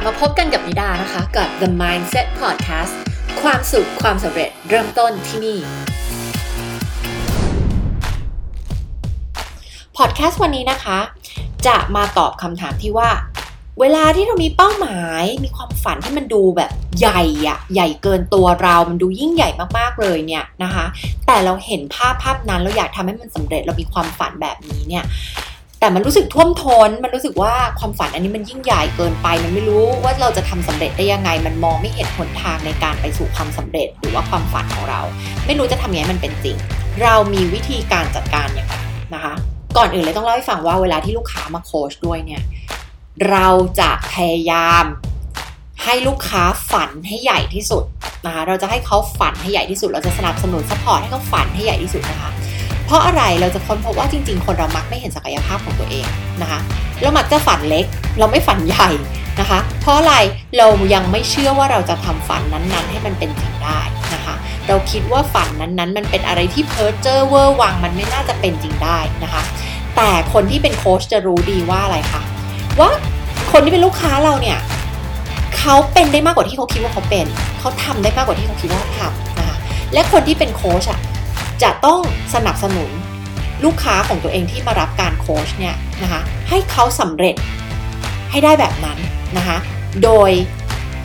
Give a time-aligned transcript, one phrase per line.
[0.00, 2.92] บมาพบกันกับนิดานะคะ กับ The Mindset Podcast
[3.42, 5.58] ความสุขความสำเร็จเริ่มต้นที่นี่
[9.96, 10.98] พอดแคสต์วันนี้นะคะ
[11.66, 13.10] จะมาตอบคำถามที่ว่า
[13.80, 19.48] เวลาที่เรามีเป้าหมายมีความฝันที่มันดูแบบใหญ่อะใหญ่เกินตัวเรา มันดูยิ่งใหญ่
[19.78, 20.86] มากๆเลยเนี่ยนะคะ
[21.26, 25.04] แต่เราเห็นภาพภาพนั้นเราอยากทำให้มันสำเร็จเรามีความฝันแบบนี้เนี่ย
[25.80, 35.00] แต่มันรู้สึกท่วมทน้น มันรู้สึกว่าความฝันอันนี้มันยิ่งใหญ่เกินไป มันไม่รู้ว่าเราจะทำสำเร็จได้ยังไง มันมองไม่เห็นหนทางในการไปสู่ความสำเร็จหรือว่าความฝันของเรา
[35.46, 36.56] ไม่รู้จะทำยังไงมันเป็นจริง
[37.02, 38.74] เรามีวิธีการจัดการอย่างไร
[39.14, 39.34] นะคะ
[39.76, 42.42] ก่อนอื่นเลยต้องเล่าให้ฟังว่าเวลาที่ลูกค้ามาโค้ชด้วยเนี่ย
[43.30, 43.48] เรา
[43.80, 44.84] จะพยายาม
[45.84, 47.84] ให้ลูกค้าฝันให้ใหญ่ที่สุด
[48.26, 52.30] นะคะ เราจะให้เขาฝันให้ใหญ่ที่สุด เราจะสนับสนุน support ให้เขาฝันให้ใหญ่ที่สุดนะคะ
[52.90, 56.06] เพราะอะไรเราจะค้นพบว่าจริง ๆ คนเรามักไม่เห็นศักยภาพของตัวเอง
[56.42, 56.58] นะคะ
[57.02, 57.84] เรามักจะฝันเล็ก
[58.18, 58.90] เราไม่ฝันใหญ่
[59.40, 60.14] นะคะ เพราะอะไร
[60.58, 63.80] เรายังไม่เชื่อว่าเราจะทำฝันนั้นๆ ให้มันเป็นจริงได้
[64.14, 64.34] นะคะ
[64.68, 69.42] เราคิดว่าฝันนั้นๆ มันเป็นอะไรที่เพ้อเจ้อเวอร์วังมันไม่น่าจะเป็นจริงได้นะคะ
[69.96, 72.22] แต่คนที่เป็นโค้ชจะรู้ดีว่าอะไรคะ
[72.80, 72.90] ว่า
[73.52, 74.58] คนที่เป็นลูกค้าเราเนี่ย
[75.58, 77.26] เขาเป็นได้มากกว่าที่เขาคิดว่าเขาเป็น
[77.60, 79.56] เขาทำได้มากกว่าที่เขาคิดว่าเขาทำนะคะ
[79.92, 81.00] และคนที่เป็นโค้ชอะ
[81.62, 82.00] จะต้อง
[82.34, 82.90] สนับสนุน
[83.64, 87.34] ลูกค้าของตัวเองที่มารับการโค้ชเนี่ยนะคะให้เขาสำเร็จ
[88.30, 88.98] ให้ได้แบบนั้น
[89.36, 89.58] นะคะ
[90.04, 90.30] โดย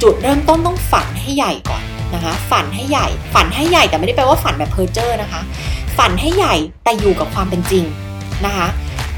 [0.02, 1.84] จุดเริ่มต้นต้องฝันให้ใหญ่ก่อน
[2.16, 5.42] นะคะฝันให้ใหญ่ ฝันให้ใหญ่แต่ไม่ได้แปลว่าฝันแบบเพอร์เจอร์นะคะ
[5.98, 7.86] ฝันให้ใหญ่แต่อยู่กับความเป็นจริง
[8.46, 8.68] นะคะ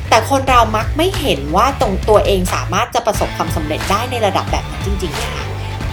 [0.10, 5.47] แต่คนเรามักไม่เห็นว่าตรงตัวเองสามารถจะประสบความสำเร็จได้ในระดับแบบนั้นจริงๆนะคะ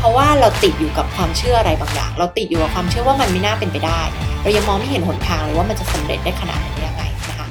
[0.05, 4.01] ราะว่าเราติดอยู่กับความเชื่ออะไรบางอย่าง เราติดอยู่กับความเชื่อว่ามันไม่น่าเป็นไปได้
[4.43, 7.49] เรายังมองไม่เห็นหนทางเลยว่ามันจะสำเร็จได้ขนาดนี้ยังไงนะคะ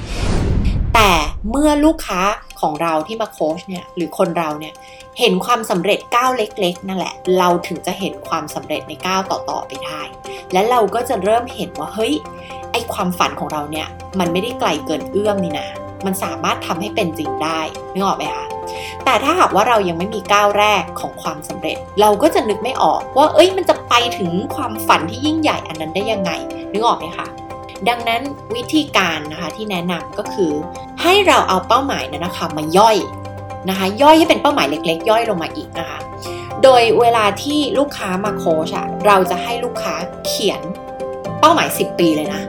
[0.94, 1.10] แต่
[1.50, 2.20] เมื่อลูกค้า
[2.60, 4.74] ของเราที่มาโค้ชเนี่ยหรือคนเราเนี่ย
[5.18, 10.00] เห็นความสำเร็จก้าวเล็ก ๆ นั่นแหละ เราถึงจะเห็นความสำเร็จในก้าวต่อๆไปได้
[10.52, 12.12] และเราก็จะเริ่มเห็นว่าเฮ้ย
[12.72, 13.88] ไอความฝันของเราเนี่ย
[14.18, 15.68] มันไม่ได้ไกลเกินเอื้อมนี่นะ
[16.06, 17.60] มันสามารถทำให้เป็นจริงได้
[17.92, 18.46] นึกออกไหมคะ
[19.04, 26.30] แต่ถ้าหากว่าเรายังไม่มีก้าวแรกของความสำเร็จ เราก็จะนึกไม่ออกว่าเอ้ยมันจะไปถึงความฝันที่ยิ่งใหญ่อันนั้นได้ยังไง
[26.72, 27.26] นึกออกไหมคะ
[27.88, 28.22] ดังนั้น
[28.56, 30.52] วิธีการนะคะที่แนะนำก็คือ
[31.02, 32.96] ให้เราเอาเป้าหมายนั้นนะคะมาย่อย
[33.68, 35.98] นะคะย่อยให้เป็นเป้าหมายเล็ก ๆ ย่อยลงมาอีกนะคะ
[36.62, 39.94] โดยเวลาที่ลูกค้ามาโคชอะเราจะให้ลูกค้า
[40.26, 40.60] เขียน
[41.40, 42.42] เป้าหมาย 10 ปีเลยนะ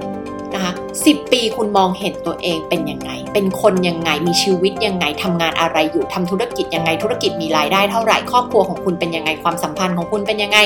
[0.53, 0.71] นะคะ
[1.03, 10.59] 10 ปีคุณมองเห็นตัวเองเป็นยังไง เป็นคนยังไง มีชีวิตยังไงทำงานอะไรอยู่ทำธุรกิจยังไง ธุรกิจมีรายได้เท่าไหร่ ครอบครัวของคุณเป็นยังไง ความสัมพันธ์ของคุณเป็นยังไง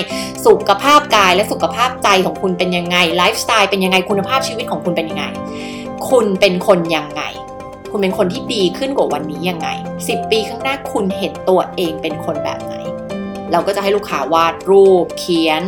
[0.45, 5.25] สุขภาพกายและสุขภาพใจของคุณเป็นยังไง ไลฟ์สไตล์เป็นยังไง คุณภาพชีวิตของคุณเป็นยังไง
[6.09, 7.21] คุณเป็นคนยังไง
[7.91, 9.67] คุณเป็นคนที่ดีขึ้นกว่าวันนี้ยังไง
[10.03, 12.73] 10 ปีข้างหน้าคุณเห็นตัวเองเป็นคนแบบไหน
[13.51, 15.65] เราก็จะให้ลูกค้าวาดรูป เขียน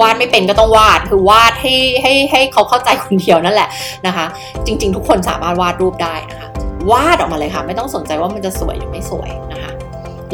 [0.00, 3.68] วาดไม่เป็นก็ต้องวาดคือวาดให้ให้ให้เขาเข้าใจคนเดียวนั่นแหละ
[4.06, 4.26] นะคะ
[4.66, 6.48] จริง ๆ ทุกคนสามารถวาดรูปได้นะคะ
[6.90, 9.70] วาดออกมาเลยค่ะ ไม่ต้องสนใจว่ามันจะสวยหรือไม่สวยนะคะ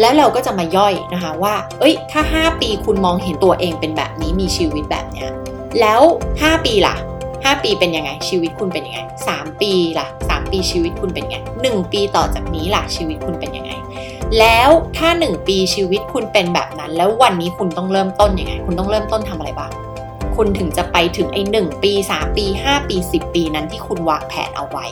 [0.00, 5.30] แล้วเราก็จะมาย่อยนะคะว่า เอ้ย ถ้า 5 ปีคุณมองเห็นตัวเองเป็นแบบนี้มีชีวิตแบบเนี้ย
[5.80, 6.00] แล้ว
[6.34, 6.96] 5 ปีล่ะ
[7.28, 9.00] 5 ปีเป็นยังไง ชีวิตคุณเป็นยังไง
[9.32, 13.70] 3 ปีล่ะ 3 ปีชีวิตคุณเป็นยังไง 1 ปีต่อจากนี้ล่ะชีวิตคุณเป็นยังไง
[14.38, 19.70] แล้วถ้า 1 ปีชีวิตคุณเป็นแบบนั้น แล้ววันนี้คุณต้องเริ่มต้นยังไง คุณต้องเริ่มต้นทำอะไรบ้าง
[20.36, 24.86] คุณถึงจะไปถึงไอ้หปี 3 ปี 5 ปี 10 ปีนั้นที่คุณวางแผนเอาไว้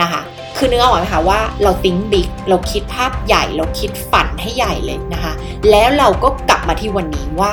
[0.00, 0.22] นะคะ
[0.56, 5.32] คือเนื้อออกไหมคะว่าเรา think big เราคิดภาพใหญ่ เราคิดฝันให้ใหญ่เลยนะคะ
[5.70, 7.52] แล้วเราก็กลับมาที่วันนี้ว่า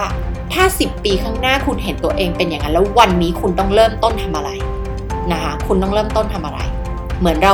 [0.53, 4.49] ถ้า 10 ปีข้างหน้าคุณเห็นตัวเองเป็นอย่างนั้น แล้ววันนี้คุณต้องเริ่มต้นทำอะไร
[5.31, 6.59] นะคะ คุณต้องเริ่มต้นทำอะไร
[7.19, 7.53] เหมือนเรา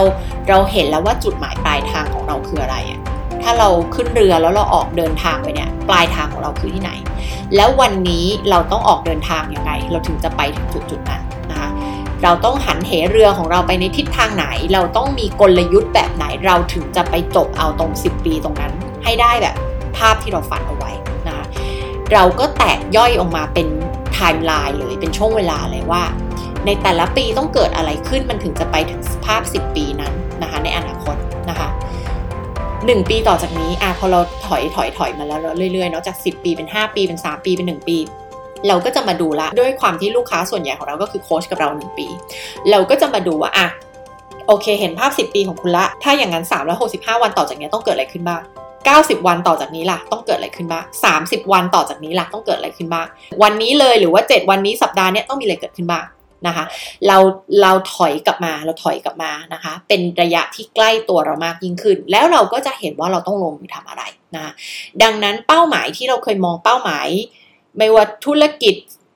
[0.49, 2.99] เราเห็นแล้วว่าจุดหมายปลายทางของเราคืออะไรอะ
[3.45, 6.91] ถ้าเราขึ้นเรือแล้วเราออกเดินทางไปเนี่ยปลายทางของเราคือที่ไหน
[7.55, 11.69] แล้ววันนี้เราต้องออกเดินทางยังไง เราถึงจะไปถึงจุดจุดนั้นนะคะ
[12.23, 19.55] เราต้องหันเหเรือของเราไปในทิศทางไหน เราต้องมีกลยุทธ์แบบไหนเราถึงจะไปจบเอาตรง 10 ปีตรงนั้น ให้ได้แบบ
[19.97, 20.91] ภาพที่เราฝันเอาไว้
[21.27, 21.45] นะคะ
[22.13, 23.67] เราก็แตกย่อยออกมาเป็น
[24.13, 26.03] ไทม์ไลน์เลยเป็นช่วงเวลาเลยว่า
[26.65, 30.94] ในแต่ละปีต้องเกิดอะไรขึ้นมันถึงจะไปถึงภาพ 10 ปีนั้นนะคะในอนา
[32.93, 35.39] 1 ปีต่อจากนี้อะพอเราถอยถอยถอยมาแล้ว
[35.73, 37.97] เรื่อยๆเนาะจาก 10 ปีเป็น 5 ปีเป็น 3 ปีเป็น 1 ปี
[38.67, 42.07] เราก็จะมาดูละด้วยความที่ลูกค้าส่วนใหญ่ของเราก็คือโค้ชกับเรา 1 ปี
[42.71, 43.67] เราก็จะมาดูว่าอะ
[44.47, 46.45] โอเค เห็นภาพ 10 ปีของคุณละ ถ้าอย่างนั้น
[46.83, 48.41] 365 วันต่อจากนี้ต้องเกิดอะไรขึ้นบ้าง
[48.85, 50.83] 90 วันต่อจากนี้ล่ะต้องเกิดอะไรขึ้นบ้าง
[51.17, 53.07] 30 วันต่อจากนี้ล่ะต้องเกิดอะไรขึ้นบ้าง
[53.41, 56.03] วันนี้เลยหรือว่า 7 วันนี้สัปดาห์นี้ต้องมีอะไรเกิดขึ้นบ้าง
[56.47, 56.65] นะคะ
[57.07, 57.17] เรา
[57.61, 64.03] เราถอยกลับมาเราถอยกลับมานะคะ เป็นระยะที่ใกล้ตัวเรามากยิ่งขึ้น แล้วเราก็จะเห็นว่าเราต้องลงมือทำอะไร
[64.35, 64.51] นะคะ
[65.03, 67.07] ดังนั้นเป้าหมายที่เราเคยมองเป้าหมาย
[67.77, 68.75] ไม่ว่าธุรกิจ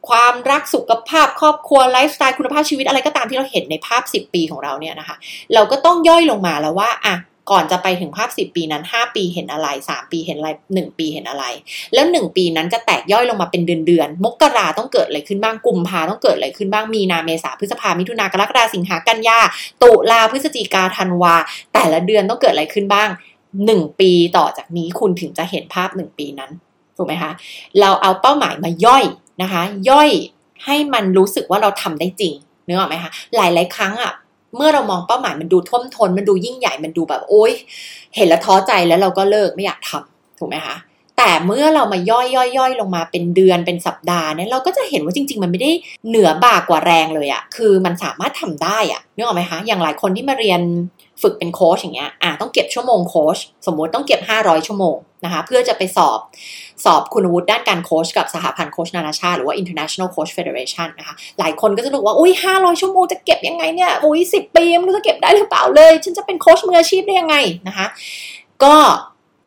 [0.10, 5.16] ความรักสุขภาพครอบครัวไลฟ์สไตล์คุณภาพชีวิตอะไรก็ตามที่เราเห็นในภาพ 10 ปีของเราเนี่ยนะคะ
[5.54, 7.16] เราก็ต้องย่อยลงมาแล้วว่าอะ
[7.52, 11.46] ก่อนจะไปถึงภาพ 10 ปีนั้น 5 ปีเห็นอะไร 3 ปีเห็นอะไร 1 ปีเห็นอะไร
[11.94, 19.40] แล้ว 1 ปีนั้นจะแตกย่อยลงมาเป็นเดือนเดือนมกราต้องเกิดอะไรขึ้นบ้างกุมภาต้องเกิดอะไรขึ้นบ้างมีนาเมษาพฤษภามิถุนากรกฎาสิงหากันยา
[19.84, 21.36] ตุลาพฤศจิกาธันวา
[21.74, 23.10] แต่ละเดือนต้องเกิดอะไรขึ้นบ้าง
[23.56, 26.52] 1ปีต่อจากนี้คุณถึงจะเห็นภาพ1ปีนั้น
[26.98, 27.32] ถูกไหมคะ
[27.80, 29.04] เราเอาเป้าหมายมาย่อย
[29.42, 30.10] นะคะ ย่อย
[30.66, 32.34] ให้มันรู้สึกว่าเราทำได้จริง
[32.68, 34.14] นึกออกไหมคะหลาย ๆ ครั้งอะ
[34.56, 37.54] เมื่อเรามองเป้าหมายมันดูท่วมทน มันดูยิ่งใหญ่มันดูแบบโอ๊ย
[38.16, 40.76] เห็นแล้วท้อใจแล้วเราก็เลิกไม่อยากทำถูกไหมคะ
[41.20, 45.72] แต่เมื่อเรามาย่อยย่อยย่อยลงมาเป็นเดือนเป็นสัปดาห์เนี่ยเราก็จะเห็นว่าจริง ๆ มันไม่ได้
[46.08, 50.62] เหนือบากกว่าแรงเลยอะคือมันสามารถทำได้อะนึกออกไหมคะ อย่างหลายคนที่มาเรียน
[51.22, 54.96] ฝึกเป็นโค้ชอย่างเงี้ยอะต้องเก็บชั่วโมงโค้ชสมมุติต้องเก็บ 500 ชั่วโมง
[55.26, 56.20] นะคะเพื่อจะไปสอบ
[56.86, 67.36] สอบคุณวุฒิด้านการโค้ชกับสหพันธ์โค้ชนานาชาติหรือว่า International Coach Federation นะคะหลายคนก็จะรู้ว่าอุ้ย500 ชั่วโมงจะเก็บยังไงเนี่ยอุ้ย10 ปีมันจะเก็บได้หรือเปล่าเลย ฉันจะเป็นโค้ชมืออาชีพได้ยังไง
[67.68, 67.86] นะคะ
[68.64, 68.76] ก็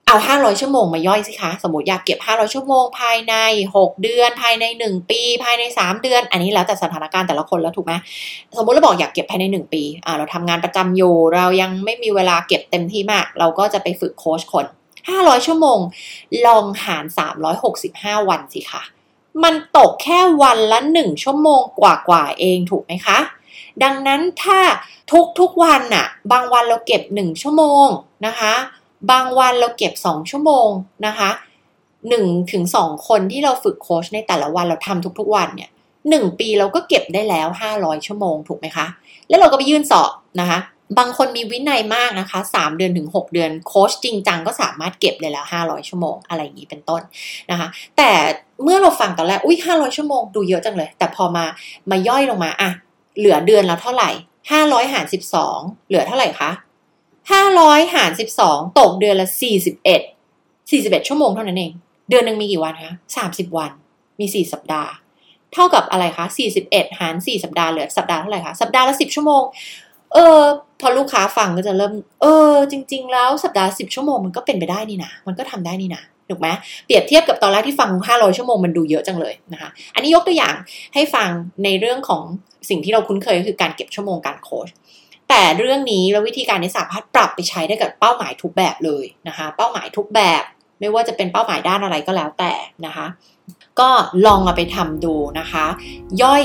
[0.06, 3.34] เอา 500 ชั่วโมงมาย่อยสิคะ สมมติอยากเก็บ 500 ชั่วโมงภายใน
[3.74, 7.94] 6 เดือน ภายใน 1 ปี ภายใน 3 เดือน อันนี้แล้วแต่สถานการณ์แต่ละคนแล้วถูกไหม
[8.56, 14.66] สมมติเราบอกอยากเก็บภายใน 1 ปี อ่า เราทำงานประจำอยู่ เรายังไม่มีเวลาเก็บเต็มที่มาก เราก็จะไปฝึกโค้ชคน
[15.06, 15.78] 500 ชั่วโมง
[16.46, 17.04] ลองหาร
[17.66, 18.82] 365 วันสิคะ
[19.44, 23.18] มันตกแค่วันละ 1 ชั่วโมงกว่าๆเองถูกไหมคะ
[23.82, 24.60] ดังนั้นถ้า
[25.40, 27.86] ทุกๆวันน่ะ บางวันเราเก็บ 1 ชั่วโมง
[28.26, 28.54] นะคะ
[29.10, 30.68] บางวันเราเก็บ 2 ชั่วโมง
[31.06, 31.30] นะคะ
[31.90, 35.70] 1ถึง2คนที่เราฝึกโค้ชในแต่ละวันเราทำทุกๆวันเนี่ย
[36.08, 38.86] หปีเราก็เก็บได้แล้ว 500 ชั่วโมงถูกไหมคะ
[39.28, 40.10] แล้วเราก็ไปยื่นสอบ
[40.40, 40.58] นะคะ
[40.98, 47.02] บางคนมีวินัยมากนะคะ 3 เดือนถึง 6 เดือนโค้ชจริงจังก็สามารถเก็บเลยแล้ว 500 ชั่วโมงอะไรอย่างนี้เป็นต้น
[47.50, 48.10] นะคะ แต่
[48.62, 51.44] เมื่อเราฟังตอนแรกอุ้ย500 ชั่วโมงดูเยอะจังเลย แต่พอมา
[51.90, 52.70] มาย่อยลงมาอะ
[53.18, 54.10] เหลือเดือนแล้วเท่าไหร่
[54.50, 55.04] 500 หาร
[55.46, 56.50] 12 เหลือเท่าไหร่คะ
[57.30, 60.00] ห้าร้อยหารสิบสองตกเดือนละสี่สิบเอ็ด
[60.70, 61.72] สี่สิบเอ็ดชั่วโมงเท่านั้นเอง
[62.10, 63.70] เดือนหนึ่งมีกี่วันคะสามสิบวัน
[64.20, 64.90] มีสี่สัปดาห์
[65.52, 69.42] เท่ากับอะไรคะสี่สิบเอ็ดหารสี่สัปดาห์เหลือสัปดาห์เท่าไหร่คะ สัปดาห์ละสิบชั่วโมง
[70.14, 70.40] เออ
[70.80, 76.48] พอลูกค้าฟังก็จะเริ่ม เออ จริง ๆ แล้วสัปดาห์สิบชั่วโมงมันก็เป็นไปได้นี่นะ มันก็ทำได้นี่นะถูกไหม
[76.86, 80.54] เปรียบเทียบกับตอนแรกที่ฟังห้าร้อยชั่วโมงมันดูเยอะจังเลยนะคะ อันนี้ยกตัวอย่าง
[80.94, 81.28] ให้ฟัง
[81.64, 82.22] ในเรื่องของ
[82.68, 84.68] สิ่งที่เราคุ้นเคยก็คือการเก็บชั่วโมงการโค้ช
[85.34, 90.42] แต่เรื่องนี้และวิธีการนี้สามารถปรับไปใช้ได้กับเป้าหมายทุกแบบเลยนะคะ เป้าหมายทุกแบบ
[90.80, 92.52] ไม่ว่าจะเป็นเป้าหมายด้านอะไรก็แล้วแต่
[92.86, 93.06] นะคะ
[93.80, 93.90] ก็
[94.26, 95.66] ลองเอาไปทำดูนะคะ
[96.22, 96.44] ย่อย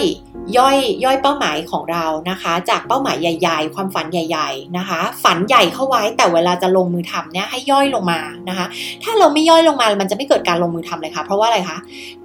[0.57, 8.19] ย่อยย่อยเป้าหมายของเรานะคะ จากเป้าหมายใหญ่ๆ ความฝันใหญ่ ๆนะคะ ฝันใหญ่เข้าไว้แต่เวลาจะลงมือทำเนี่ยให้ย่อยลงมา
[8.49, 8.65] นะคะ
[9.03, 11.77] ถ้าเราไม่ย่อยลงมามันจะไม่เกิดการลงมือทำเลยค่ะ เพราะว่าอะไรคะ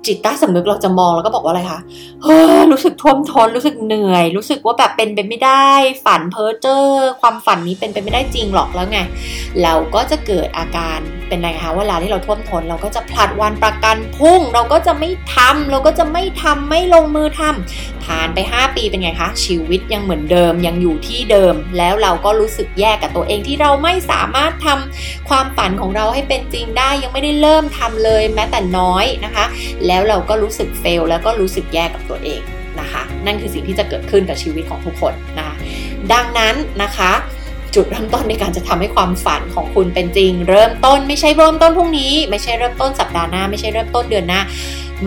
[0.06, 1.80] จิตใต้สำนึกเราจะมองแล้วก็บอกว่าอะไรคะ
[2.22, 5.68] เฮ้ยรู้สึกท่วมท้นรู้สึกเหนื่อย รู้สึกว่าแบบเป็นไปไม่ได้
[6.04, 6.82] ฝันเพ้อเจ้อ
[7.20, 8.98] ความฝันนี้เป็นไปไม่ได้จริงหรอกแล้วไง
[9.62, 29.44] เราก็จะเกิดอาการเป็นไงคะเวลาที่เราท่วมท้นเราก็จะผลัดวันประกันพุ่งเราก็จะะไม่ทำเราก็จะไม่ทำไม่ลงมือทำผ่านไป 5 ปีเป็นไงคะ ชีวิตยังเหมือนเดิมยังอยู่ที่เดิม แล้วเราก็รู้สึกแย่กับตัวเองที่เราไม่สามารถทำความฝันของเราให้เป็นจริงได้ยังไม่ได้เริ่มทำเลยแม้แต่น้อยนะคะ
[29.86, 32.40] แล้วเราก็รู้สึกเฟลแล้วก็รู้สึกแย่กับตัวเอง
[32.80, 35.54] นะคะ นั่นคือสิ่งที่จะเกิดขึ้นกับชีวิตของทุกคนนะคะ
[36.12, 37.12] ดังนั้นนะคะ
[37.74, 44.40] จุดเริ่มต้นในการจะทำให้ความฝันของคุณเป็นจริง เริ่มต้นไม่ใช่เริ่มต้นพรุ่งนี้ ไม่ใช่เริ่มต้นสัปดาห์หน้า ไม่ใช่เริ่มต้นเดือนหน้า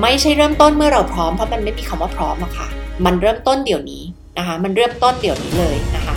[0.01, 2.67] ไม่ใช่เริ่มต้นเมื่อเราพร้อมเพราะมันไม่มีคำว่าพร้อมหรอกค่ะ
[3.05, 4.03] มันเริ่มต้นเดี๋ยวนี้
[4.37, 6.15] นะคะมันเริ่มต้นเดี๋ยวนี้เลยนะคะ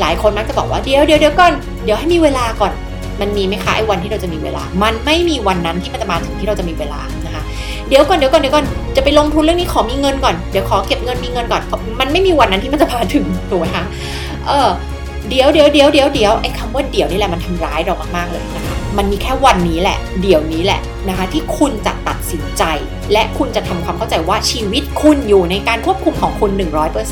[0.00, 1.52] หลายคนมักจะบอกว่าเดี๋ยวเดี๋ยวเดี๋ยวก่อน
[1.84, 2.72] เดี๋ยวให้มีเวลาก่อน
[3.20, 7.42] มันมีไหมคะไอ้วันที่เราจะมีเวลา มันไม่มีวันนั้นที่มันจะมาถึงที่เราจะมีเวลานะคะ
[7.88, 8.64] เดี๋ยวก่อนเดี๋ยวก่อนเดี๋ยวก่อน
[8.96, 11.62] จะไปลงทุนเรื่องนี้ขอมีเงินก่อนเดี๋ยวขอเก็บเงินมีเงินก่อน
[12.00, 13.84] มันไม่มีวันนั้นที่มันจะมาถึงถูกไหมคะ
[14.46, 14.68] เออ
[15.28, 22.62] เดี๋ยวเดี๋ยวเดี๋ยวเดี๋ยวเดี๋ยวไอ้คำว่าเดี๋ยวนี่แหละมันทำร้ายเรามากๆเลยนะคะ มันมีแค่วันนี้แหละ เดี๋ยวนี้แหละนะคะ ที่คุณจะตัดสินใจ
[23.12, 26.50] และคุณจะทำความเข้าใจว่าชีวิตคุณอยู่ในการควบคุมของคุณ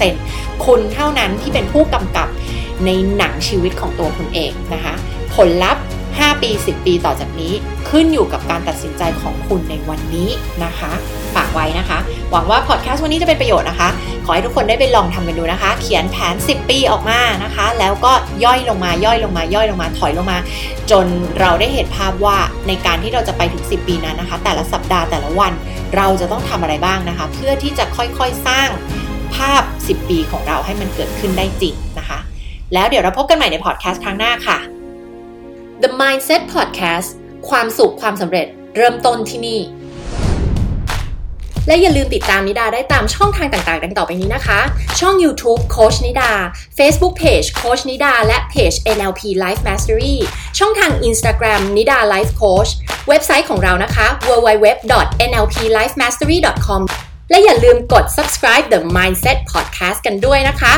[0.02, 2.28] 100%คุณเท่านั้นที่เป็นผู้กำกับ
[2.84, 4.94] ในหนังชีวิตของตัวคุณเองนะคะ
[5.34, 5.82] ผลลัพธ์
[6.22, 7.52] 5 ปี 10 ปีต่อจากนี้
[7.90, 10.28] ขึ้นอยู่กับการตัดสินใจของคุณในวันนี้
[10.64, 10.92] นะคะ
[11.34, 11.98] ฝากไว้นะคะ
[12.30, 13.88] หวังว่าพอดแคสต์วันนี้จะเป็นประโยชน์นะคะ
[14.24, 18.12] ขอให้ทุกคนได้ไปลองทำกันดูนะคะ เขียนแผน 10 ปีออกมานะคะ แล้วก็
[18.44, 20.38] ย่อยลงมาย่อยลงมาย่อยลงมาถอยลงมา
[20.90, 21.06] จน
[21.40, 22.36] เราได้เห็นภาพว่า
[22.68, 25.52] ในการที่เราจะไปถึง 10 ปีนั้นนะคะ แต่ละสัปดาห์แต่ละวัน
[25.96, 28.68] เราจะต้องทำอะไรบ้างนะคะ เพื่อที่จะค่อยๆสร้าง
[29.34, 32.18] ภภาพ 10 ปีของเราให้มันเกิดขึ้นได้จริงนะคะ
[32.74, 34.58] แล้วเดี๋ยวเราพบกันใหม่ในพอดแคสต์ครั้งหน้าค่ะ
[35.84, 37.08] The Mindset Podcast
[37.48, 39.60] ความสุขความสำเร็จเริ่มต้นที่นี่
[41.66, 44.60] และอย่าลืมติดตามนิดาได้ตามช่องทางต่างๆ ดังต่อไปนี้นะคะ
[45.00, 46.30] ช่อง YouTube โคชนิดา
[46.78, 50.16] Facebook Page โคชนิดา และเพจ NLP Life Mastery
[50.58, 52.70] ช่องทาง Instagram นิดา Life Coach
[53.08, 56.82] เว็บไซต์ของเรานะคะ www.nlplifemastery.com
[57.30, 60.72] และอย่าลืมกด subscribe The Mindset Podcast กันด้วยนะคะ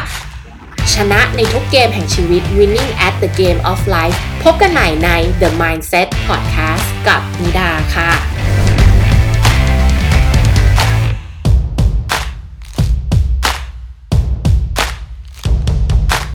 [0.97, 5.11] ชนะในทุกเกมแห่งชีวิต winning at the game of life พบกันใหม่ใน
[5.41, 8.36] The Mindset Podcast กับนิดาค่ะ